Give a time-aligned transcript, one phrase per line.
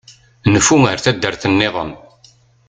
[0.53, 1.91] Nfu ar taddart-nniḍen.